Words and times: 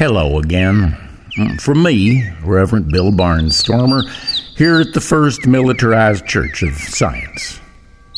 Hello 0.00 0.38
again. 0.38 0.96
Mm, 1.36 1.60
from 1.60 1.82
me, 1.82 2.26
Reverend 2.42 2.90
Bill 2.90 3.12
Barnstormer, 3.12 4.08
here 4.56 4.80
at 4.80 4.94
the 4.94 5.00
First 5.02 5.46
Militarized 5.46 6.26
Church 6.26 6.62
of 6.62 6.72
Science 6.72 7.60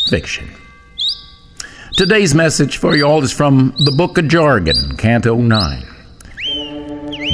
Fiction. 0.08 0.48
Today's 1.94 2.36
message 2.36 2.76
for 2.76 2.94
you 2.94 3.04
all 3.04 3.24
is 3.24 3.32
from 3.32 3.74
the 3.84 3.90
Book 3.90 4.16
of 4.16 4.28
Jargon, 4.28 4.96
Canto 4.96 5.34
9. 5.34 5.84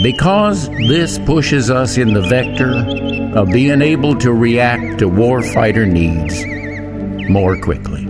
Because 0.03 0.71
this 0.71 1.19
pushes 1.19 1.69
us 1.69 1.99
in 1.99 2.15
the 2.15 2.23
vector 2.23 2.73
of 3.39 3.49
being 3.49 3.83
able 3.83 4.17
to 4.17 4.33
react 4.33 4.99
to 5.01 5.11
warfighter 5.11 5.87
needs 5.87 7.29
more 7.29 7.61
quickly. 7.61 8.07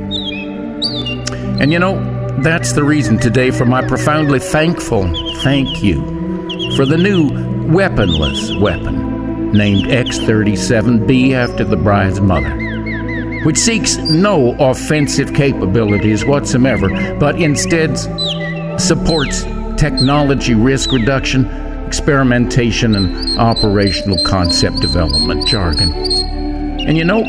And 1.60 1.72
you 1.72 1.80
know, 1.80 1.98
that's 2.42 2.74
the 2.74 2.84
reason 2.84 3.18
today 3.18 3.50
for 3.50 3.64
my 3.64 3.84
profoundly 3.84 4.38
thankful 4.38 5.02
thank 5.42 5.82
you 5.82 6.17
for 6.76 6.86
the 6.86 6.96
new 6.96 7.28
weaponless 7.72 8.54
weapon 8.56 9.52
named 9.52 9.90
X 9.90 10.18
37B 10.18 11.32
after 11.32 11.64
the 11.64 11.76
bride's 11.76 12.20
mother, 12.20 12.50
which 13.44 13.56
seeks 13.56 13.96
no 13.96 14.54
offensive 14.58 15.34
capabilities 15.34 16.24
whatsoever, 16.24 16.88
but 17.18 17.40
instead 17.40 17.96
supports 18.78 19.44
technology 19.76 20.54
risk 20.54 20.92
reduction, 20.92 21.46
experimentation, 21.86 22.94
and 22.94 23.38
operational 23.38 24.22
concept 24.24 24.80
development 24.80 25.46
jargon. 25.46 25.92
And 25.94 26.96
you 26.96 27.04
know, 27.04 27.22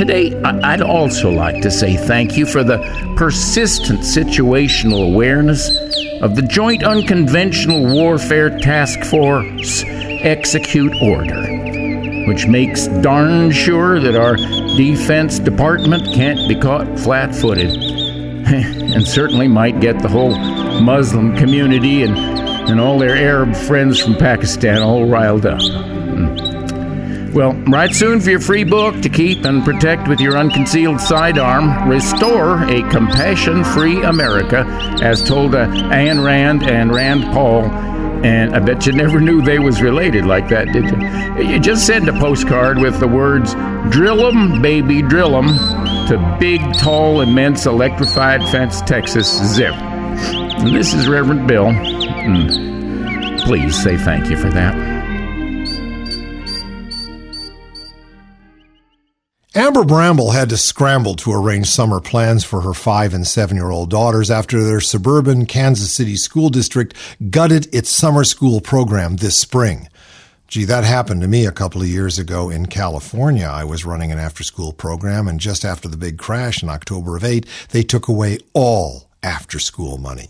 Today, 0.00 0.34
I'd 0.44 0.80
also 0.80 1.30
like 1.30 1.60
to 1.60 1.70
say 1.70 1.94
thank 1.94 2.38
you 2.38 2.46
for 2.46 2.64
the 2.64 2.78
persistent 3.18 4.00
situational 4.00 5.12
awareness 5.12 5.68
of 6.22 6.36
the 6.36 6.40
Joint 6.40 6.82
Unconventional 6.82 7.84
Warfare 7.84 8.48
Task 8.60 9.04
Force 9.04 9.84
Execute 9.84 10.94
Order, 11.02 12.24
which 12.26 12.46
makes 12.46 12.86
darn 13.02 13.50
sure 13.50 14.00
that 14.00 14.16
our 14.16 14.36
Defense 14.78 15.38
Department 15.38 16.14
can't 16.14 16.48
be 16.48 16.58
caught 16.58 16.98
flat 16.98 17.34
footed, 17.34 17.68
and 18.46 19.06
certainly 19.06 19.48
might 19.48 19.80
get 19.80 20.00
the 20.00 20.08
whole 20.08 20.34
Muslim 20.80 21.36
community 21.36 22.04
and, 22.04 22.16
and 22.16 22.80
all 22.80 22.98
their 22.98 23.16
Arab 23.16 23.54
friends 23.54 24.00
from 24.00 24.14
Pakistan 24.14 24.80
all 24.80 25.04
riled 25.04 25.44
up. 25.44 25.60
Hmm. 25.60 26.49
Well, 27.32 27.52
write 27.68 27.94
soon 27.94 28.20
for 28.20 28.30
your 28.30 28.40
free 28.40 28.64
book 28.64 29.00
to 29.02 29.08
keep 29.08 29.44
and 29.44 29.64
protect 29.64 30.08
with 30.08 30.20
your 30.20 30.36
unconcealed 30.36 31.00
sidearm. 31.00 31.88
Restore 31.88 32.64
a 32.64 32.82
compassion 32.90 33.62
free 33.62 34.02
America, 34.02 34.64
as 35.00 35.22
told 35.22 35.52
to 35.52 35.58
Ayn 35.58 36.24
Rand 36.24 36.64
and 36.64 36.92
Rand 36.92 37.22
Paul. 37.32 37.66
And 38.24 38.54
I 38.54 38.58
bet 38.58 38.84
you 38.84 38.92
never 38.92 39.20
knew 39.20 39.42
they 39.42 39.60
was 39.60 39.80
related 39.80 40.26
like 40.26 40.48
that, 40.48 40.72
did 40.72 40.90
you? 40.90 41.52
You 41.52 41.60
just 41.60 41.86
send 41.86 42.08
a 42.08 42.12
postcard 42.14 42.78
with 42.78 42.98
the 42.98 43.08
words, 43.08 43.54
Drill 43.90 44.26
'em, 44.26 44.60
baby, 44.60 45.00
drill 45.00 45.36
'em, 45.36 45.46
to 46.08 46.36
big, 46.40 46.60
tall, 46.74 47.20
immense, 47.20 47.64
electrified 47.64 48.42
fence, 48.48 48.82
Texas, 48.82 49.28
zip. 49.54 49.74
And 49.74 50.74
this 50.74 50.92
is 50.94 51.08
Reverend 51.08 51.46
Bill. 51.46 51.66
Mm. 51.66 53.40
Please 53.44 53.80
say 53.80 53.96
thank 53.96 54.28
you 54.28 54.36
for 54.36 54.50
that. 54.50 54.99
Amber 59.52 59.82
Bramble 59.82 60.30
had 60.30 60.48
to 60.50 60.56
scramble 60.56 61.16
to 61.16 61.32
arrange 61.32 61.66
summer 61.66 62.00
plans 62.00 62.44
for 62.44 62.60
her 62.60 62.72
five 62.72 63.12
and 63.12 63.26
seven 63.26 63.56
year 63.56 63.70
old 63.70 63.90
daughters 63.90 64.30
after 64.30 64.62
their 64.62 64.78
suburban 64.78 65.44
Kansas 65.44 65.92
City 65.92 66.14
school 66.14 66.50
district 66.50 66.94
gutted 67.30 67.66
its 67.74 67.90
summer 67.90 68.22
school 68.22 68.60
program 68.60 69.16
this 69.16 69.40
spring. 69.40 69.88
Gee, 70.46 70.64
that 70.66 70.84
happened 70.84 71.22
to 71.22 71.26
me 71.26 71.46
a 71.46 71.50
couple 71.50 71.82
of 71.82 71.88
years 71.88 72.16
ago 72.16 72.48
in 72.48 72.66
California. 72.66 73.46
I 73.46 73.64
was 73.64 73.84
running 73.84 74.12
an 74.12 74.20
after 74.20 74.44
school 74.44 74.72
program, 74.72 75.26
and 75.26 75.40
just 75.40 75.64
after 75.64 75.88
the 75.88 75.96
big 75.96 76.16
crash 76.16 76.62
in 76.62 76.68
October 76.68 77.16
of 77.16 77.24
8, 77.24 77.44
they 77.70 77.82
took 77.82 78.06
away 78.06 78.38
all 78.52 79.08
after 79.20 79.58
school 79.58 79.98
money. 79.98 80.28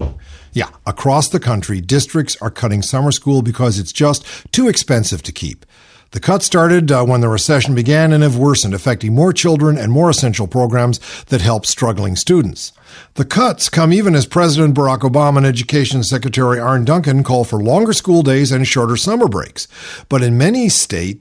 Yeah, 0.54 0.70
across 0.86 1.28
the 1.28 1.40
country, 1.40 1.82
districts 1.82 2.38
are 2.40 2.50
cutting 2.50 2.80
summer 2.80 3.12
school 3.12 3.42
because 3.42 3.78
it's 3.78 3.92
just 3.92 4.24
too 4.50 4.66
expensive 4.66 5.22
to 5.24 5.32
keep. 5.32 5.66
The 6.12 6.18
cuts 6.18 6.44
started 6.44 6.90
uh, 6.90 7.04
when 7.04 7.20
the 7.20 7.28
recession 7.28 7.76
began 7.76 8.12
and 8.12 8.24
have 8.24 8.36
worsened, 8.36 8.74
affecting 8.74 9.14
more 9.14 9.32
children 9.32 9.78
and 9.78 9.92
more 9.92 10.10
essential 10.10 10.48
programs 10.48 10.98
that 11.26 11.40
help 11.40 11.64
struggling 11.64 12.16
students. 12.16 12.72
The 13.14 13.24
cuts 13.24 13.68
come 13.68 13.92
even 13.92 14.16
as 14.16 14.26
President 14.26 14.74
Barack 14.74 15.00
Obama 15.00 15.36
and 15.36 15.46
Education 15.46 16.02
Secretary 16.02 16.58
Arne 16.58 16.84
Duncan 16.84 17.22
call 17.22 17.44
for 17.44 17.62
longer 17.62 17.92
school 17.92 18.22
days 18.22 18.50
and 18.50 18.66
shorter 18.66 18.96
summer 18.96 19.28
breaks. 19.28 19.68
But 20.08 20.20
in 20.24 20.36
many 20.36 20.68
states, 20.68 21.20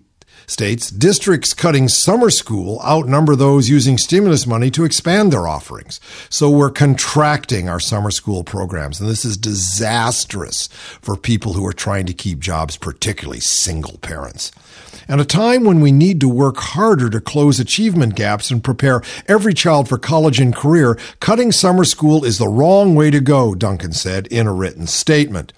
states, 0.49 0.89
districts 0.89 1.53
cutting 1.53 1.87
summer 1.87 2.29
school 2.29 2.81
outnumber 2.83 3.35
those 3.35 3.69
using 3.69 3.97
stimulus 3.97 4.47
money 4.47 4.71
to 4.71 4.83
expand 4.83 5.31
their 5.31 5.47
offerings. 5.47 5.99
So 6.29 6.49
we're 6.49 6.71
contracting 6.71 7.69
our 7.69 7.79
summer 7.79 8.11
school 8.11 8.43
programs, 8.43 8.99
and 8.99 9.09
this 9.09 9.23
is 9.23 9.37
disastrous 9.37 10.67
for 11.01 11.15
people 11.15 11.53
who 11.53 11.65
are 11.65 11.73
trying 11.73 12.05
to 12.07 12.13
keep 12.13 12.39
jobs, 12.39 12.77
particularly 12.77 13.39
single 13.39 13.97
parents. 13.99 14.51
At 15.07 15.19
a 15.19 15.25
time 15.25 15.63
when 15.63 15.81
we 15.81 15.91
need 15.91 16.19
to 16.21 16.29
work 16.29 16.57
harder 16.57 17.09
to 17.09 17.19
close 17.19 17.59
achievement 17.59 18.15
gaps 18.15 18.51
and 18.51 18.63
prepare 18.63 19.01
every 19.27 19.55
child 19.55 19.89
for 19.89 19.97
college 19.97 20.39
and 20.39 20.55
career, 20.55 20.99
cutting 21.19 21.51
summer 21.51 21.83
school 21.83 22.23
is 22.23 22.37
the 22.37 22.47
wrong 22.47 22.93
way 22.93 23.09
to 23.09 23.19
go, 23.19 23.55
Duncan 23.55 23.91
said 23.91 24.27
in 24.27 24.45
a 24.45 24.53
written 24.53 24.85
statement. 24.85 25.51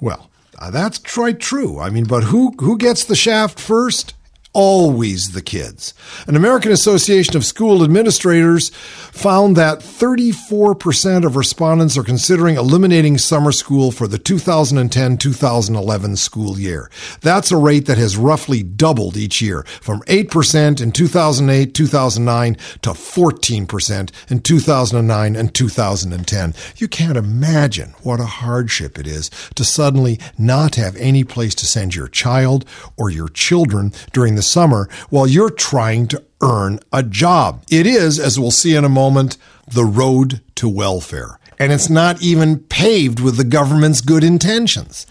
Well, 0.00 0.30
Uh, 0.58 0.70
that's 0.70 0.98
quite 0.98 1.40
true. 1.40 1.80
I 1.80 1.90
mean, 1.90 2.04
but 2.04 2.24
who 2.24 2.54
who 2.58 2.78
gets 2.78 3.04
the 3.04 3.16
shaft 3.16 3.58
first? 3.58 4.14
Always 4.54 5.32
the 5.32 5.42
kids. 5.42 5.92
An 6.26 6.36
American 6.36 6.70
Association 6.72 7.36
of 7.36 7.44
School 7.44 7.82
Administrators 7.82 8.70
found 8.70 9.56
that 9.56 9.80
34% 9.80 11.26
of 11.26 11.36
respondents 11.36 11.98
are 11.98 12.04
considering 12.04 12.56
eliminating 12.56 13.18
summer 13.18 13.50
school 13.50 13.90
for 13.90 14.06
the 14.06 14.18
2010 14.18 15.18
2011 15.18 16.16
school 16.16 16.58
year. 16.58 16.88
That's 17.20 17.50
a 17.50 17.56
rate 17.56 17.86
that 17.86 17.98
has 17.98 18.16
roughly 18.16 18.62
doubled 18.62 19.16
each 19.16 19.42
year 19.42 19.64
from 19.80 20.00
8% 20.02 20.80
in 20.80 20.92
2008 20.92 21.74
2009 21.74 22.54
to 22.54 22.90
14% 22.90 24.10
in 24.30 24.40
2009 24.40 25.36
and 25.36 25.54
2010. 25.54 26.54
You 26.76 26.88
can't 26.88 27.18
imagine 27.18 27.94
what 28.02 28.20
a 28.20 28.24
hardship 28.24 28.98
it 28.98 29.06
is 29.08 29.30
to 29.56 29.64
suddenly 29.64 30.20
not 30.38 30.76
have 30.76 30.94
any 30.96 31.24
place 31.24 31.56
to 31.56 31.66
send 31.66 31.96
your 31.96 32.08
child 32.08 32.64
or 32.96 33.10
your 33.10 33.28
children 33.28 33.92
during 34.12 34.36
the 34.36 34.43
summer 34.44 34.88
while 35.10 35.26
you're 35.26 35.50
trying 35.50 36.06
to 36.08 36.22
earn 36.42 36.80
a 36.92 37.02
job. 37.02 37.64
It 37.70 37.86
is, 37.86 38.18
as 38.18 38.38
we'll 38.38 38.50
see 38.50 38.74
in 38.74 38.84
a 38.84 38.88
moment, 38.88 39.36
the 39.66 39.84
road 39.84 40.40
to 40.56 40.68
welfare. 40.68 41.38
And 41.58 41.72
it's 41.72 41.88
not 41.88 42.22
even 42.22 42.58
paved 42.58 43.20
with 43.20 43.36
the 43.36 43.44
government's 43.44 44.00
good 44.00 44.24
intentions. 44.24 45.06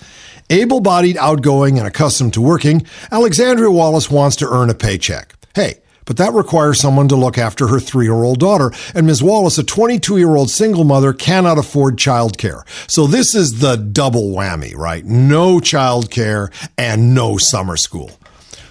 Able 0.49 0.81
bodied, 0.81 1.17
outgoing, 1.17 1.77
and 1.77 1.87
accustomed 1.87 2.33
to 2.33 2.41
working, 2.41 2.85
Alexandria 3.11 3.71
Wallace 3.71 4.11
wants 4.11 4.35
to 4.37 4.49
earn 4.49 4.69
a 4.69 4.75
paycheck. 4.75 5.33
Hey, 5.55 5.79
but 6.05 6.17
that 6.17 6.33
requires 6.33 6.79
someone 6.79 7.07
to 7.07 7.15
look 7.15 7.37
after 7.37 7.67
her 7.67 7.79
three 7.79 8.05
year 8.05 8.23
old 8.23 8.39
daughter. 8.39 8.71
And 8.93 9.07
Ms. 9.07 9.23
Wallace, 9.23 9.57
a 9.57 9.63
22 9.63 10.17
year 10.17 10.35
old 10.35 10.49
single 10.49 10.83
mother, 10.83 11.13
cannot 11.13 11.57
afford 11.57 11.97
childcare. 11.97 12.63
So 12.89 13.07
this 13.07 13.33
is 13.33 13.59
the 13.59 13.77
double 13.77 14.31
whammy, 14.31 14.75
right? 14.75 15.05
No 15.05 15.59
childcare 15.59 16.51
and 16.77 17.15
no 17.15 17.37
summer 17.37 17.77
school. 17.77 18.11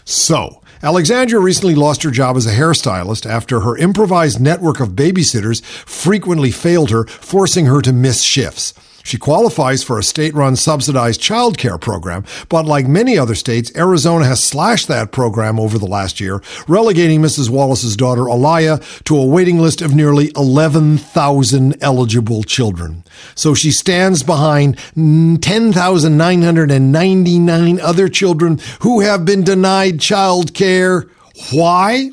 So, 0.05 0.63
Alexandria 0.83 1.41
recently 1.41 1.75
lost 1.75 2.03
her 2.03 2.11
job 2.11 2.37
as 2.37 2.47
a 2.47 2.55
hairstylist 2.55 3.25
after 3.25 3.61
her 3.61 3.77
improvised 3.77 4.41
network 4.41 4.81
of 4.81 4.91
babysitters 4.91 5.63
frequently 5.65 6.51
failed 6.51 6.91
her, 6.91 7.05
forcing 7.05 7.67
her 7.67 7.81
to 7.83 7.93
miss 7.93 8.23
shifts. 8.23 8.75
She 9.03 9.19
qualifies 9.19 9.83
for 9.83 9.99
a 9.99 10.03
state 10.03 10.35
run 10.35 10.57
subsidized 10.57 11.21
child 11.21 11.59
care 11.59 11.77
program, 11.79 12.25
but 12.49 12.65
like 12.67 12.87
many 12.87 13.19
other 13.19 13.35
states, 13.35 13.73
Arizona 13.77 14.25
has 14.25 14.43
slashed 14.43 14.89
that 14.89 15.13
program 15.13 15.61
over 15.61 15.79
the 15.79 15.87
last 15.87 16.21
year, 16.21 16.41
relegating 16.69 17.21
Mrs. 17.21 17.51
Wallace's 17.51 17.97
daughter 17.97 18.23
Alaya 18.23 18.81
to 19.05 19.17
a 19.17 19.27
waiting 19.27 19.59
list 19.59 19.83
of 19.83 19.95
nearly 19.95 20.33
11,000 20.37 21.77
eligible 21.83 22.43
children. 22.43 23.05
So 23.35 23.55
she 23.55 23.71
stands 23.71 24.23
behind 24.23 24.77
10,999 24.95 27.81
other 27.81 28.09
children 28.09 28.61
who 28.81 29.01
have 29.01 29.25
been 29.25 29.45
denied 29.45 30.01
child 30.01 30.53
care. 30.55 31.07
Why? 31.53 32.11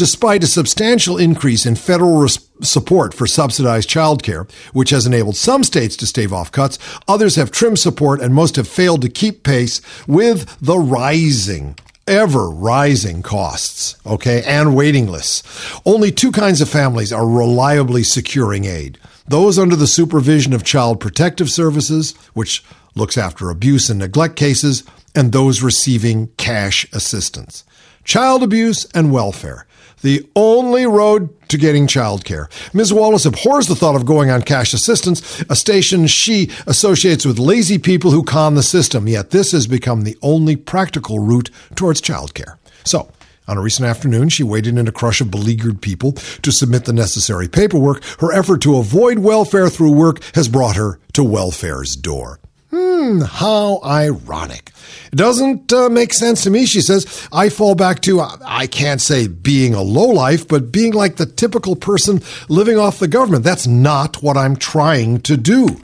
Despite 0.00 0.42
a 0.42 0.46
substantial 0.46 1.18
increase 1.18 1.66
in 1.66 1.76
federal 1.76 2.22
res- 2.22 2.48
support 2.62 3.12
for 3.12 3.26
subsidized 3.26 3.90
childcare, 3.90 4.50
which 4.72 4.88
has 4.88 5.04
enabled 5.04 5.36
some 5.36 5.62
states 5.62 5.94
to 5.96 6.06
stave 6.06 6.32
off 6.32 6.50
cuts, 6.50 6.78
others 7.06 7.36
have 7.36 7.50
trimmed 7.50 7.78
support 7.78 8.18
and 8.18 8.34
most 8.34 8.56
have 8.56 8.66
failed 8.66 9.02
to 9.02 9.10
keep 9.10 9.42
pace 9.42 9.82
with 10.06 10.58
the 10.58 10.78
rising 10.78 11.76
ever 12.06 12.48
rising 12.48 13.20
costs, 13.20 13.96
okay, 14.06 14.42
and 14.44 14.74
waiting 14.74 15.06
lists. 15.06 15.42
Only 15.84 16.10
two 16.10 16.32
kinds 16.32 16.62
of 16.62 16.70
families 16.70 17.12
are 17.12 17.28
reliably 17.28 18.02
securing 18.02 18.64
aid. 18.64 18.98
Those 19.28 19.58
under 19.58 19.76
the 19.76 19.86
supervision 19.86 20.54
of 20.54 20.64
Child 20.64 20.98
Protective 20.98 21.50
Services, 21.50 22.12
which 22.32 22.64
looks 22.94 23.18
after 23.18 23.50
abuse 23.50 23.90
and 23.90 23.98
neglect 23.98 24.36
cases, 24.36 24.82
and 25.14 25.30
those 25.30 25.62
receiving 25.62 26.28
cash 26.38 26.90
assistance. 26.94 27.64
Child 28.02 28.42
abuse 28.42 28.86
and 28.94 29.12
welfare 29.12 29.66
the 30.02 30.28
only 30.34 30.86
road 30.86 31.28
to 31.48 31.58
getting 31.58 31.86
childcare. 31.86 32.46
Ms. 32.72 32.92
Wallace 32.92 33.26
abhors 33.26 33.66
the 33.66 33.74
thought 33.74 33.96
of 33.96 34.06
going 34.06 34.30
on 34.30 34.42
cash 34.42 34.72
assistance, 34.72 35.42
a 35.48 35.56
station 35.56 36.06
she 36.06 36.50
associates 36.66 37.24
with 37.24 37.38
lazy 37.38 37.78
people 37.78 38.10
who 38.10 38.22
con 38.22 38.54
the 38.54 38.62
system, 38.62 39.08
yet 39.08 39.30
this 39.30 39.52
has 39.52 39.66
become 39.66 40.02
the 40.02 40.16
only 40.22 40.56
practical 40.56 41.18
route 41.18 41.50
towards 41.74 42.00
childcare. 42.00 42.56
So, 42.84 43.10
on 43.48 43.58
a 43.58 43.62
recent 43.62 43.88
afternoon, 43.88 44.28
she 44.28 44.44
waited 44.44 44.78
in 44.78 44.86
a 44.86 44.92
crush 44.92 45.20
of 45.20 45.30
beleaguered 45.30 45.82
people 45.82 46.12
to 46.12 46.52
submit 46.52 46.84
the 46.84 46.92
necessary 46.92 47.48
paperwork. 47.48 48.04
Her 48.20 48.32
effort 48.32 48.62
to 48.62 48.76
avoid 48.76 49.18
welfare 49.18 49.68
through 49.68 49.92
work 49.92 50.22
has 50.36 50.48
brought 50.48 50.76
her 50.76 51.00
to 51.14 51.24
welfare's 51.24 51.96
door. 51.96 52.38
Hmm, 52.70 53.22
how 53.22 53.80
ironic. 53.84 54.70
It 55.12 55.16
doesn't 55.16 55.72
uh, 55.72 55.88
make 55.88 56.14
sense 56.14 56.44
to 56.44 56.50
me, 56.50 56.66
she 56.66 56.80
says. 56.80 57.28
I 57.32 57.48
fall 57.48 57.74
back 57.74 58.00
to, 58.02 58.20
I 58.20 58.68
can't 58.68 59.00
say 59.00 59.26
being 59.26 59.74
a 59.74 59.82
lowlife, 59.82 60.46
but 60.46 60.70
being 60.70 60.92
like 60.92 61.16
the 61.16 61.26
typical 61.26 61.74
person 61.74 62.22
living 62.48 62.78
off 62.78 63.00
the 63.00 63.08
government. 63.08 63.42
That's 63.42 63.66
not 63.66 64.22
what 64.22 64.36
I'm 64.36 64.54
trying 64.54 65.20
to 65.22 65.36
do. 65.36 65.80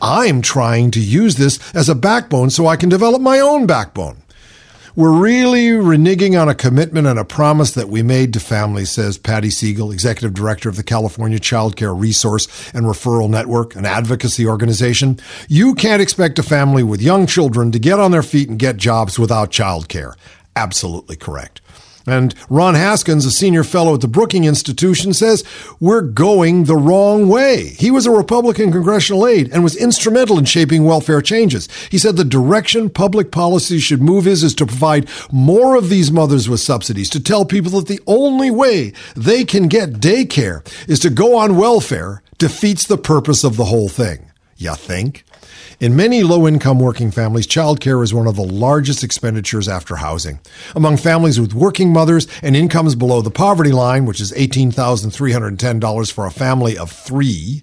I'm 0.00 0.40
trying 0.40 0.92
to 0.92 1.00
use 1.00 1.36
this 1.36 1.58
as 1.74 1.88
a 1.88 1.94
backbone 1.96 2.50
so 2.50 2.68
I 2.68 2.76
can 2.76 2.88
develop 2.88 3.20
my 3.20 3.40
own 3.40 3.66
backbone. 3.66 4.18
We're 4.98 5.12
really 5.12 5.66
reneging 5.68 6.36
on 6.42 6.48
a 6.48 6.56
commitment 6.56 7.06
and 7.06 7.20
a 7.20 7.24
promise 7.24 7.70
that 7.74 7.88
we 7.88 8.02
made 8.02 8.32
to 8.32 8.40
families, 8.40 8.90
says 8.90 9.16
Patty 9.16 9.48
Siegel, 9.48 9.92
executive 9.92 10.34
director 10.34 10.68
of 10.68 10.74
the 10.74 10.82
California 10.82 11.38
Child 11.38 11.76
Care 11.76 11.94
Resource 11.94 12.48
and 12.74 12.84
Referral 12.84 13.30
Network, 13.30 13.76
an 13.76 13.86
advocacy 13.86 14.44
organization. 14.44 15.20
You 15.46 15.76
can't 15.76 16.02
expect 16.02 16.40
a 16.40 16.42
family 16.42 16.82
with 16.82 17.00
young 17.00 17.26
children 17.26 17.70
to 17.70 17.78
get 17.78 18.00
on 18.00 18.10
their 18.10 18.24
feet 18.24 18.48
and 18.48 18.58
get 18.58 18.76
jobs 18.76 19.20
without 19.20 19.52
child 19.52 19.88
care. 19.88 20.16
Absolutely 20.56 21.14
correct. 21.14 21.60
And 22.08 22.34
Ron 22.48 22.74
Haskins, 22.74 23.26
a 23.26 23.30
senior 23.30 23.64
fellow 23.64 23.94
at 23.94 24.00
the 24.00 24.08
Brookings 24.08 24.46
Institution, 24.46 25.12
says 25.12 25.44
we're 25.78 26.00
going 26.00 26.64
the 26.64 26.76
wrong 26.76 27.28
way. 27.28 27.68
He 27.68 27.90
was 27.90 28.06
a 28.06 28.10
Republican 28.10 28.72
congressional 28.72 29.26
aide 29.26 29.50
and 29.52 29.62
was 29.62 29.76
instrumental 29.76 30.38
in 30.38 30.44
shaping 30.44 30.84
welfare 30.84 31.20
changes. 31.20 31.68
He 31.90 31.98
said 31.98 32.16
the 32.16 32.24
direction 32.24 32.90
public 32.90 33.30
policy 33.30 33.78
should 33.78 34.00
move 34.00 34.26
is, 34.26 34.42
is 34.42 34.54
to 34.56 34.66
provide 34.66 35.08
more 35.30 35.76
of 35.76 35.88
these 35.88 36.10
mothers 36.10 36.48
with 36.48 36.60
subsidies, 36.60 37.10
to 37.10 37.20
tell 37.20 37.44
people 37.44 37.72
that 37.72 37.88
the 37.88 38.00
only 38.06 38.50
way 38.50 38.92
they 39.14 39.44
can 39.44 39.68
get 39.68 39.94
daycare 39.94 40.66
is 40.88 41.00
to 41.00 41.10
go 41.10 41.36
on 41.36 41.56
welfare 41.56 42.22
defeats 42.38 42.86
the 42.86 42.98
purpose 42.98 43.44
of 43.44 43.56
the 43.56 43.66
whole 43.66 43.88
thing. 43.88 44.30
You 44.56 44.74
think? 44.74 45.24
In 45.80 45.94
many 45.94 46.24
low 46.24 46.48
income 46.48 46.80
working 46.80 47.12
families, 47.12 47.46
childcare 47.46 48.02
is 48.02 48.12
one 48.12 48.26
of 48.26 48.34
the 48.34 48.42
largest 48.42 49.04
expenditures 49.04 49.68
after 49.68 49.94
housing. 49.94 50.40
Among 50.74 50.96
families 50.96 51.38
with 51.38 51.54
working 51.54 51.92
mothers 51.92 52.26
and 52.42 52.56
incomes 52.56 52.96
below 52.96 53.22
the 53.22 53.30
poverty 53.30 53.70
line, 53.70 54.04
which 54.04 54.20
is 54.20 54.32
$18,310 54.32 56.12
for 56.12 56.26
a 56.26 56.32
family 56.32 56.76
of 56.76 56.90
three, 56.90 57.62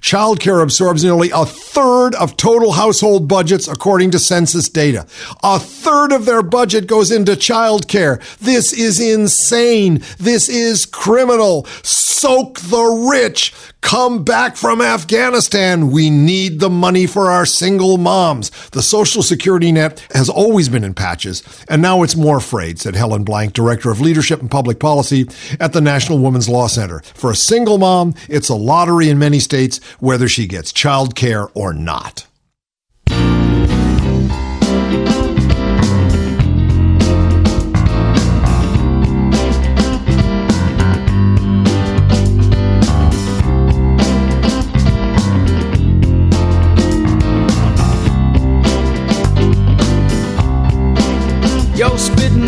childcare 0.00 0.62
absorbs 0.62 1.02
nearly 1.02 1.30
a 1.30 1.44
third 1.44 2.14
of 2.14 2.36
total 2.36 2.70
household 2.70 3.26
budgets 3.26 3.66
according 3.66 4.12
to 4.12 4.20
census 4.20 4.68
data. 4.68 5.04
A 5.42 5.58
third 5.58 6.12
of 6.12 6.24
their 6.24 6.44
budget 6.44 6.86
goes 6.86 7.10
into 7.10 7.32
childcare. 7.32 8.22
This 8.38 8.72
is 8.72 9.00
insane. 9.00 10.04
This 10.18 10.48
is 10.48 10.86
criminal. 10.86 11.64
Soak 11.82 12.60
the 12.60 13.08
rich. 13.10 13.52
Come 13.80 14.24
back 14.24 14.56
from 14.56 14.80
Afghanistan. 14.80 15.90
We 15.90 16.10
need 16.10 16.58
the 16.58 16.70
money 16.70 17.06
for 17.06 17.30
our 17.30 17.46
single 17.56 17.96
moms. 17.96 18.50
The 18.70 18.82
Social 18.82 19.22
Security 19.22 19.72
net 19.72 20.06
has 20.14 20.28
always 20.28 20.68
been 20.68 20.84
in 20.84 20.94
patches, 20.94 21.42
and 21.68 21.80
now 21.80 22.02
it's 22.02 22.16
more 22.16 22.40
frayed, 22.40 22.78
said 22.78 22.96
Helen 22.96 23.24
Blank, 23.24 23.52
Director 23.52 23.90
of 23.90 24.00
Leadership 24.00 24.40
and 24.40 24.50
Public 24.50 24.78
Policy 24.78 25.26
at 25.58 25.72
the 25.72 25.80
National 25.80 26.18
Women's 26.18 26.48
Law 26.48 26.66
Center. 26.66 27.00
For 27.14 27.30
a 27.30 27.36
single 27.36 27.78
mom, 27.78 28.14
it's 28.28 28.48
a 28.48 28.54
lottery 28.54 29.08
in 29.08 29.18
many 29.18 29.40
states 29.40 29.80
whether 29.98 30.28
she 30.28 30.46
gets 30.46 30.72
child 30.72 31.14
care 31.14 31.48
or 31.54 31.72
not. 31.72 32.26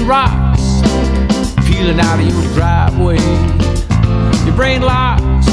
Rocks 0.08 0.80
peeling 1.68 2.00
out 2.00 2.18
of 2.18 2.26
your 2.26 2.54
driveway. 2.54 3.18
Your 4.46 4.56
brain 4.56 4.80
locks, 4.80 5.46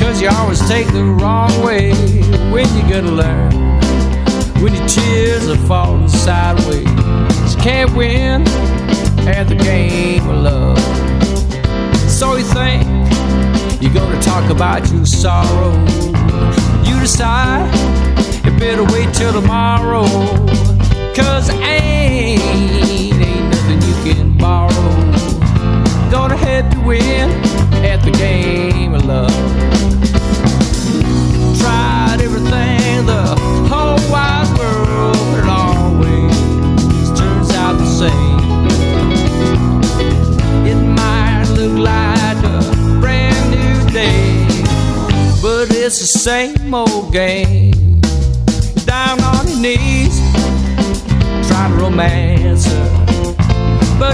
cause 0.00 0.20
you 0.22 0.30
always 0.30 0.66
take 0.66 0.86
the 0.92 1.04
wrong 1.04 1.52
way. 1.62 1.92
When 2.50 2.66
you 2.74 2.82
gonna 2.88 3.12
learn? 3.12 3.52
When 4.62 4.74
your 4.74 4.88
tears 4.88 5.46
are 5.50 5.58
falling 5.68 6.08
sideways. 6.08 6.88
You 7.54 7.62
can't 7.62 7.94
win 7.94 8.48
at 9.28 9.44
the 9.44 9.56
game 9.56 10.26
of 10.26 10.36
love. 10.36 10.78
So 12.10 12.36
you 12.36 12.44
think 12.44 12.86
you're 13.82 13.92
gonna 13.92 14.22
talk 14.22 14.50
about 14.50 14.90
your 14.90 15.04
sorrow. 15.04 15.72
You 16.82 16.98
decide 16.98 17.70
you 18.42 18.52
better 18.58 18.84
wait 18.84 19.12
till 19.12 19.34
tomorrow. 19.34 20.06
Cause 21.14 21.50
ain't 21.50 23.15
can 24.14 24.36
borrow. 24.38 24.90
Gonna 26.10 26.36
help 26.36 26.72
you 26.74 26.80
win 26.82 27.30
at 27.84 28.02
the 28.02 28.12
game 28.12 28.94
of 28.94 29.04
love. 29.04 29.30
Tried 31.60 32.18
everything, 32.20 33.06
the 33.06 33.22
whole 33.70 34.00
wide 34.10 34.48
world, 34.58 35.16
but 35.30 35.38
it 35.42 35.48
always 35.48 37.18
turns 37.18 37.50
out 37.62 37.74
the 37.78 37.90
same. 38.02 38.40
It 40.66 40.80
might 41.00 41.46
look 41.58 41.76
like 41.78 42.38
a 42.44 43.00
brand 43.00 43.50
new 43.50 43.90
day, 43.92 44.46
but 45.42 45.74
it's 45.74 45.98
the 46.00 46.06
same 46.06 46.74
old 46.74 47.12
game. 47.12 47.55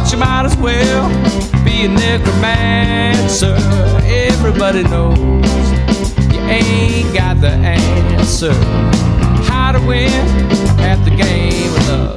But 0.02 0.12
you 0.12 0.18
might 0.18 0.44
as 0.44 0.56
well 0.56 1.08
be 1.64 1.84
a 1.84 1.88
necromancer. 1.88 3.54
Everybody 4.04 4.82
knows 4.82 5.46
you 6.32 6.40
ain't 6.40 7.14
got 7.14 7.40
the 7.40 7.50
answer. 7.50 8.52
How 9.44 9.72
to 9.72 9.80
win 9.86 10.10
at 10.80 11.04
the 11.04 11.10
game 11.10 11.72
of 11.74 11.88
love. 11.88 12.11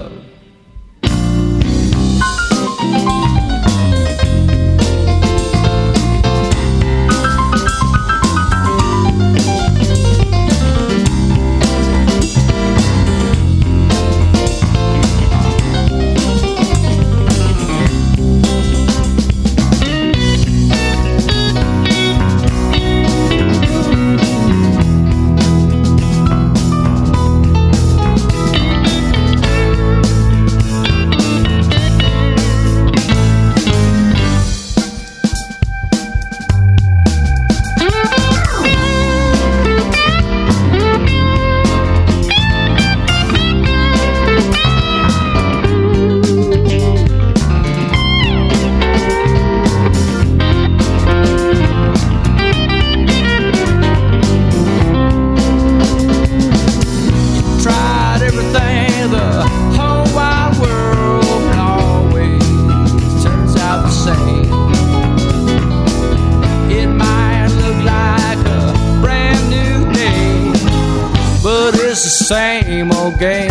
Game. 73.17 73.49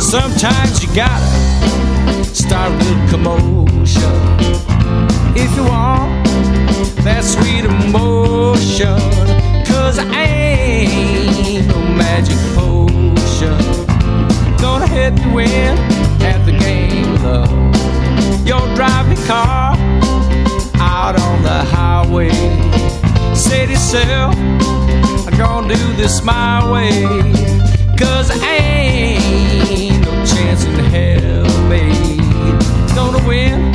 Sometimes 0.00 0.82
you 0.82 0.92
gotta 0.94 1.24
start 2.34 2.72
a 2.72 2.76
little 2.76 3.08
commotion 3.08 4.12
if 5.36 5.54
you 5.56 5.64
want 5.64 6.24
that 7.04 7.22
sweet 7.22 7.64
emotion. 7.64 8.98
Cause 9.66 9.98
I 9.98 10.24
ain't 10.24 11.68
no 11.68 11.78
magic 11.94 12.38
potion. 12.54 13.56
Gonna 14.58 14.86
help 14.86 15.18
you 15.24 15.32
win 15.32 15.78
at 16.22 16.44
the 16.44 16.52
game 16.52 17.14
of 17.14 17.22
love. 17.22 18.46
You'll 18.46 18.66
your 18.76 19.26
car 19.26 19.76
out 20.80 21.20
on 21.20 21.42
the 21.42 21.64
highway. 21.74 22.30
Say 23.34 23.66
to 23.66 23.72
yourself, 23.72 24.34
I'm 25.26 25.36
gonna 25.38 25.74
do 25.74 25.92
this 25.94 26.22
my 26.24 26.70
way. 26.70 27.71
Cause 28.02 28.32
I 28.32 28.56
ain't 28.56 30.04
no 30.04 30.10
chance 30.26 30.64
in 30.64 30.74
hell, 30.74 31.44
babe. 31.68 32.18
Gonna 32.96 33.24
win 33.28 33.72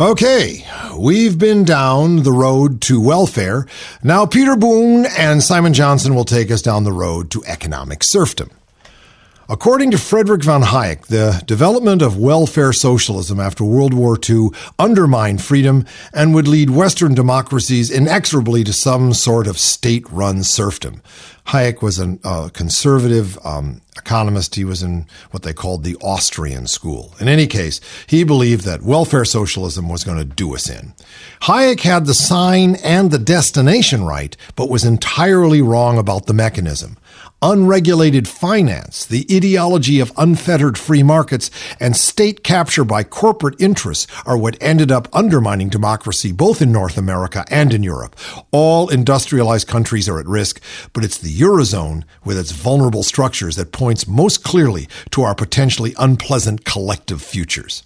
Okay, 0.00 0.66
we've 0.96 1.38
been 1.38 1.64
down 1.64 2.22
the 2.22 2.32
road 2.32 2.80
to 2.82 2.98
welfare. 2.98 3.66
Now 4.02 4.24
Peter 4.24 4.56
Boone 4.56 5.04
and 5.18 5.42
Simon 5.42 5.74
Johnson 5.74 6.14
will 6.14 6.24
take 6.24 6.50
us 6.50 6.62
down 6.62 6.84
the 6.84 6.92
road 6.92 7.30
to 7.32 7.44
economic 7.44 8.02
serfdom. 8.02 8.50
According 9.50 9.90
to 9.90 9.98
Frederick 9.98 10.44
von 10.44 10.62
Hayek, 10.62 11.08
the 11.08 11.42
development 11.44 12.00
of 12.00 12.16
welfare 12.16 12.72
socialism 12.72 13.38
after 13.38 13.64
World 13.64 13.92
War 13.92 14.18
II 14.18 14.48
undermined 14.78 15.42
freedom 15.42 15.84
and 16.14 16.32
would 16.34 16.48
lead 16.48 16.70
Western 16.70 17.14
democracies 17.14 17.90
inexorably 17.90 18.64
to 18.64 18.72
some 18.72 19.12
sort 19.12 19.46
of 19.46 19.58
state 19.58 20.10
run 20.10 20.42
serfdom. 20.42 21.02
Hayek 21.46 21.82
was 21.82 21.98
a 21.98 22.18
uh, 22.24 22.48
conservative 22.50 23.38
um, 23.44 23.80
economist. 23.96 24.54
He 24.54 24.64
was 24.64 24.82
in 24.82 25.06
what 25.32 25.42
they 25.42 25.52
called 25.52 25.84
the 25.84 25.96
Austrian 25.96 26.66
school. 26.66 27.14
In 27.20 27.28
any 27.28 27.46
case, 27.46 27.80
he 28.06 28.24
believed 28.24 28.64
that 28.64 28.82
welfare 28.82 29.24
socialism 29.24 29.88
was 29.88 30.04
going 30.04 30.18
to 30.18 30.24
do 30.24 30.54
us 30.54 30.70
in. 30.70 30.94
Hayek 31.42 31.80
had 31.80 32.06
the 32.06 32.14
sign 32.14 32.76
and 32.76 33.10
the 33.10 33.18
destination 33.18 34.04
right, 34.04 34.36
but 34.56 34.70
was 34.70 34.84
entirely 34.84 35.60
wrong 35.60 35.98
about 35.98 36.26
the 36.26 36.34
mechanism 36.34 36.96
unregulated 37.42 38.28
finance, 38.28 39.04
the 39.04 39.26
ideology 39.30 39.98
of 39.98 40.12
unfettered 40.16 40.78
free 40.78 41.02
markets, 41.02 41.50
and 41.80 41.96
state 41.96 42.44
capture 42.44 42.84
by 42.84 43.02
corporate 43.02 43.60
interests 43.60 44.06
are 44.24 44.38
what 44.38 44.56
ended 44.60 44.92
up 44.92 45.08
undermining 45.12 45.68
democracy 45.68 46.30
both 46.30 46.62
in 46.62 46.70
North 46.70 46.96
America 46.96 47.44
and 47.50 47.74
in 47.74 47.82
Europe. 47.82 48.16
All 48.52 48.88
industrialized 48.88 49.66
countries 49.66 50.08
are 50.08 50.20
at 50.20 50.26
risk, 50.26 50.62
but 50.92 51.04
it's 51.04 51.18
the 51.18 51.31
Eurozone 51.32 52.04
with 52.24 52.38
its 52.38 52.52
vulnerable 52.52 53.02
structures 53.02 53.56
that 53.56 53.72
points 53.72 54.06
most 54.06 54.44
clearly 54.44 54.88
to 55.10 55.22
our 55.22 55.34
potentially 55.34 55.94
unpleasant 55.98 56.64
collective 56.64 57.22
futures. 57.22 57.82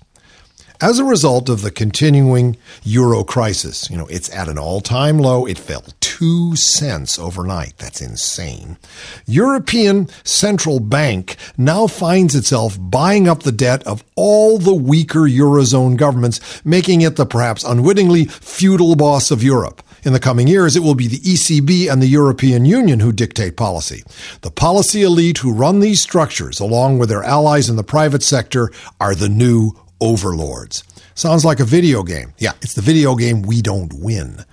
As 0.80 0.98
a 0.98 1.04
result 1.04 1.48
of 1.48 1.62
the 1.62 1.70
continuing 1.70 2.58
euro 2.84 3.24
crisis, 3.24 3.88
you 3.88 3.96
know, 3.96 4.06
it's 4.08 4.32
at 4.34 4.48
an 4.48 4.58
all 4.58 4.82
time 4.82 5.18
low. 5.18 5.46
It 5.46 5.58
fell 5.58 5.84
two 6.00 6.54
cents 6.54 7.18
overnight. 7.18 7.78
That's 7.78 8.02
insane. 8.02 8.76
European 9.24 10.08
Central 10.22 10.80
Bank 10.80 11.36
now 11.56 11.86
finds 11.86 12.34
itself 12.34 12.76
buying 12.78 13.26
up 13.26 13.42
the 13.42 13.52
debt 13.52 13.86
of 13.86 14.04
all 14.16 14.58
the 14.58 14.74
weaker 14.74 15.20
Eurozone 15.20 15.96
governments, 15.96 16.62
making 16.62 17.00
it 17.00 17.16
the 17.16 17.24
perhaps 17.24 17.64
unwittingly 17.64 18.26
feudal 18.26 18.96
boss 18.96 19.30
of 19.30 19.42
Europe. 19.42 19.82
In 20.06 20.12
the 20.12 20.20
coming 20.20 20.46
years, 20.46 20.76
it 20.76 20.84
will 20.84 20.94
be 20.94 21.08
the 21.08 21.18
ECB 21.18 21.90
and 21.90 22.00
the 22.00 22.06
European 22.06 22.64
Union 22.64 23.00
who 23.00 23.10
dictate 23.10 23.56
policy. 23.56 24.04
The 24.42 24.52
policy 24.52 25.02
elite 25.02 25.38
who 25.38 25.52
run 25.52 25.80
these 25.80 26.00
structures, 26.00 26.60
along 26.60 27.00
with 27.00 27.08
their 27.08 27.24
allies 27.24 27.68
in 27.68 27.74
the 27.74 27.82
private 27.82 28.22
sector, 28.22 28.70
are 29.00 29.16
the 29.16 29.28
new 29.28 29.72
overlords. 30.00 30.84
Sounds 31.16 31.44
like 31.44 31.58
a 31.58 31.64
video 31.64 32.04
game. 32.04 32.34
Yeah, 32.38 32.52
it's 32.62 32.74
the 32.74 32.82
video 32.82 33.16
game 33.16 33.42
we 33.42 33.60
don't 33.60 33.92
win. 33.94 34.44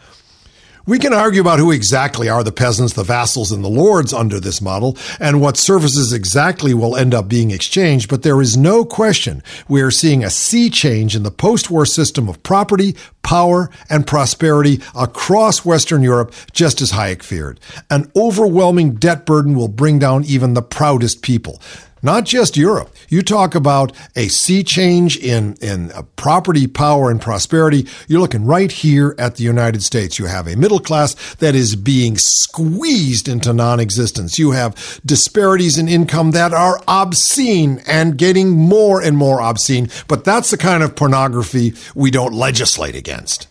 We 0.85 0.99
can 0.99 1.13
argue 1.13 1.39
about 1.39 1.59
who 1.59 1.71
exactly 1.71 2.27
are 2.27 2.43
the 2.43 2.51
peasants, 2.51 2.91
the 2.91 3.05
vassals, 3.05 3.53
and 3.53 3.63
the 3.63 3.69
lords 3.69 4.11
under 4.11 4.37
this 4.37 4.61
model, 4.61 4.97
and 5.17 5.39
what 5.39 5.55
services 5.55 6.11
exactly 6.11 6.73
will 6.73 6.97
end 6.97 7.13
up 7.13 7.29
being 7.29 7.51
exchanged, 7.51 8.09
but 8.09 8.23
there 8.23 8.41
is 8.41 8.57
no 8.57 8.83
question 8.83 9.41
we 9.69 9.81
are 9.81 9.89
seeing 9.89 10.25
a 10.25 10.29
sea 10.29 10.69
change 10.69 11.15
in 11.15 11.23
the 11.23 11.31
post 11.31 11.71
war 11.71 11.85
system 11.85 12.27
of 12.27 12.43
property, 12.43 12.97
power, 13.21 13.69
and 13.89 14.05
prosperity 14.05 14.81
across 14.93 15.63
Western 15.63 16.03
Europe, 16.03 16.33
just 16.51 16.81
as 16.81 16.91
Hayek 16.91 17.23
feared. 17.23 17.61
An 17.89 18.11
overwhelming 18.13 18.95
debt 18.95 19.25
burden 19.25 19.55
will 19.55 19.69
bring 19.69 19.99
down 19.99 20.25
even 20.25 20.53
the 20.53 20.61
proudest 20.61 21.21
people 21.21 21.61
not 22.03 22.25
just 22.25 22.57
Europe. 22.57 22.93
You 23.07 23.21
talk 23.21 23.55
about 23.55 23.93
a 24.15 24.27
sea 24.27 24.63
change 24.63 25.17
in, 25.17 25.55
in 25.61 25.91
uh, 25.93 26.03
property, 26.17 26.67
power, 26.67 27.09
and 27.09 27.19
prosperity. 27.19 27.87
You're 28.07 28.19
looking 28.19 28.45
right 28.45 28.71
here 28.71 29.15
at 29.17 29.37
the 29.37 29.43
United 29.43 29.81
States. 29.81 30.19
You 30.19 30.25
have 30.25 30.47
a 30.47 30.57
middle 30.57 30.79
class 30.79 31.15
that 31.35 31.55
is 31.55 31.75
being 31.75 32.17
squeezed 32.17 33.27
into 33.27 33.53
non 33.53 33.79
existence. 33.79 34.37
You 34.37 34.51
have 34.51 34.99
disparities 35.05 35.77
in 35.77 35.87
income 35.87 36.31
that 36.31 36.53
are 36.53 36.81
obscene 36.87 37.81
and 37.87 38.17
getting 38.17 38.51
more 38.51 39.01
and 39.01 39.17
more 39.17 39.41
obscene. 39.41 39.89
But 40.07 40.25
that's 40.25 40.51
the 40.51 40.57
kind 40.57 40.83
of 40.83 40.95
pornography 40.95 41.73
we 41.95 42.11
don't 42.11 42.33
legislate 42.33 42.95
against. 42.95 43.47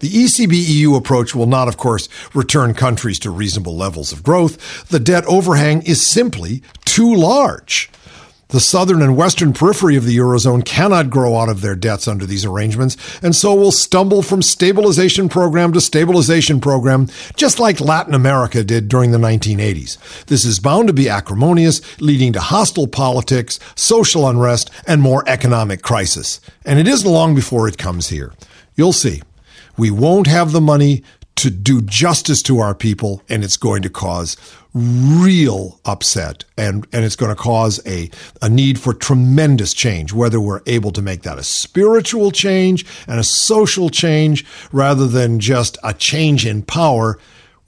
The 0.00 0.08
ECB 0.08 0.52
EU 0.52 0.94
approach 0.94 1.34
will 1.34 1.46
not, 1.46 1.68
of 1.68 1.76
course, 1.76 2.08
return 2.34 2.74
countries 2.74 3.18
to 3.20 3.30
reasonable 3.30 3.76
levels 3.76 4.12
of 4.12 4.22
growth. 4.22 4.88
The 4.88 5.00
debt 5.00 5.24
overhang 5.26 5.82
is 5.82 6.04
simply 6.04 6.62
too 6.84 7.14
large. 7.14 7.90
The 8.48 8.60
southern 8.60 9.00
and 9.00 9.16
western 9.16 9.52
periphery 9.52 9.94
of 9.94 10.04
the 10.04 10.16
Eurozone 10.16 10.64
cannot 10.64 11.08
grow 11.08 11.36
out 11.36 11.48
of 11.48 11.60
their 11.60 11.76
debts 11.76 12.08
under 12.08 12.26
these 12.26 12.44
arrangements, 12.44 12.96
and 13.22 13.36
so 13.36 13.54
will 13.54 13.70
stumble 13.70 14.22
from 14.22 14.42
stabilization 14.42 15.28
program 15.28 15.72
to 15.72 15.80
stabilization 15.80 16.60
program, 16.60 17.06
just 17.36 17.60
like 17.60 17.78
Latin 17.78 18.12
America 18.12 18.64
did 18.64 18.88
during 18.88 19.12
the 19.12 19.18
1980s. 19.18 20.24
This 20.26 20.44
is 20.44 20.58
bound 20.58 20.88
to 20.88 20.92
be 20.92 21.08
acrimonious, 21.08 21.80
leading 22.00 22.32
to 22.32 22.40
hostile 22.40 22.88
politics, 22.88 23.60
social 23.76 24.28
unrest, 24.28 24.68
and 24.84 25.00
more 25.00 25.22
economic 25.28 25.82
crisis. 25.82 26.40
And 26.64 26.80
it 26.80 26.88
isn't 26.88 27.08
long 27.08 27.36
before 27.36 27.68
it 27.68 27.78
comes 27.78 28.08
here. 28.08 28.32
You'll 28.74 28.92
see. 28.92 29.22
We 29.80 29.90
won't 29.90 30.26
have 30.26 30.52
the 30.52 30.60
money 30.60 31.02
to 31.36 31.48
do 31.48 31.80
justice 31.80 32.42
to 32.42 32.58
our 32.58 32.74
people, 32.74 33.22
and 33.30 33.42
it's 33.42 33.56
going 33.56 33.80
to 33.80 33.88
cause 33.88 34.36
real 34.74 35.80
upset 35.86 36.44
and, 36.58 36.86
and 36.92 37.02
it's 37.02 37.16
going 37.16 37.34
to 37.34 37.42
cause 37.42 37.80
a, 37.86 38.10
a 38.42 38.50
need 38.50 38.78
for 38.78 38.92
tremendous 38.92 39.72
change, 39.72 40.12
whether 40.12 40.38
we're 40.38 40.60
able 40.66 40.90
to 40.92 41.00
make 41.00 41.22
that 41.22 41.38
a 41.38 41.42
spiritual 41.42 42.30
change 42.30 42.84
and 43.08 43.18
a 43.18 43.24
social 43.24 43.88
change 43.88 44.44
rather 44.70 45.06
than 45.06 45.40
just 45.40 45.78
a 45.82 45.94
change 45.94 46.44
in 46.44 46.60
power. 46.60 47.18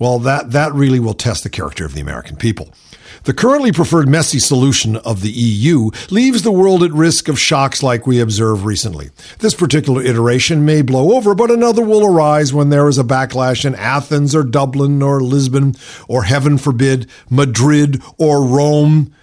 Well, 0.03 0.19
that, 0.19 0.51
that 0.51 0.75
really 0.75 0.99
will 0.99 1.15
test 1.15 1.45
the 1.45 1.49
character 1.49 1.85
of 1.85 1.95
the 1.95 2.01
American 2.01 2.35
people. 2.35 2.75
The 3.23 3.33
currently 3.33 3.71
preferred 3.71 4.09
messy 4.09 4.41
solution 4.41 4.97
of 4.97 5.21
the 5.21 5.31
EU 5.31 5.91
leaves 6.11 6.43
the 6.43 6.51
world 6.51 6.83
at 6.83 6.91
risk 6.91 7.29
of 7.29 7.39
shocks 7.39 7.85
like 7.85 8.05
we 8.05 8.19
observed 8.19 8.65
recently. 8.65 9.11
This 9.39 9.55
particular 9.55 10.03
iteration 10.03 10.65
may 10.65 10.83
blow 10.83 11.15
over, 11.15 11.37
but 11.37 11.53
another 11.53 11.83
will 11.83 12.05
arise 12.05 12.53
when 12.53 12.71
there 12.71 12.89
is 12.89 12.99
a 12.99 13.05
backlash 13.05 13.65
in 13.65 13.77
Athens 13.77 14.35
or 14.35 14.43
Dublin 14.43 15.03
or 15.03 15.21
Lisbon 15.21 15.77
or, 16.09 16.25
heaven 16.25 16.59
forbid, 16.59 17.09
Madrid 17.31 18.03
or 18.19 18.45
Rome 18.45 19.15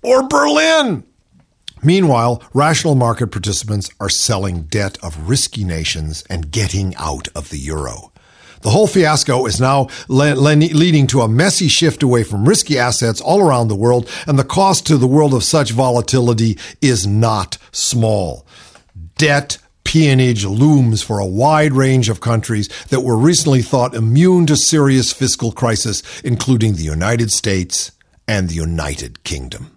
or 0.00 0.26
Berlin. 0.28 1.04
Meanwhile, 1.82 2.42
rational 2.54 2.94
market 2.94 3.26
participants 3.26 3.90
are 4.00 4.08
selling 4.08 4.62
debt 4.62 4.96
of 5.02 5.28
risky 5.28 5.62
nations 5.62 6.24
and 6.30 6.50
getting 6.50 6.96
out 6.96 7.28
of 7.34 7.50
the 7.50 7.58
euro. 7.58 8.12
The 8.66 8.72
whole 8.72 8.88
fiasco 8.88 9.46
is 9.46 9.60
now 9.60 9.86
le- 10.08 10.34
le- 10.34 10.56
leading 10.56 11.06
to 11.06 11.20
a 11.20 11.28
messy 11.28 11.68
shift 11.68 12.02
away 12.02 12.24
from 12.24 12.48
risky 12.48 12.76
assets 12.76 13.20
all 13.20 13.40
around 13.40 13.68
the 13.68 13.76
world, 13.76 14.10
and 14.26 14.36
the 14.36 14.42
cost 14.42 14.88
to 14.88 14.96
the 14.96 15.06
world 15.06 15.34
of 15.34 15.44
such 15.44 15.70
volatility 15.70 16.58
is 16.82 17.06
not 17.06 17.58
small. 17.70 18.44
Debt 19.18 19.58
peonage 19.84 20.44
looms 20.44 21.00
for 21.00 21.20
a 21.20 21.24
wide 21.24 21.74
range 21.74 22.08
of 22.08 22.20
countries 22.20 22.68
that 22.88 23.02
were 23.02 23.16
recently 23.16 23.62
thought 23.62 23.94
immune 23.94 24.46
to 24.46 24.56
serious 24.56 25.12
fiscal 25.12 25.52
crisis, 25.52 26.02
including 26.24 26.72
the 26.74 26.82
United 26.82 27.30
States 27.30 27.92
and 28.26 28.48
the 28.48 28.56
United 28.56 29.22
Kingdom. 29.22 29.75